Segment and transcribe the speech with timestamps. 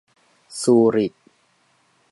[0.61, 1.13] ซูริค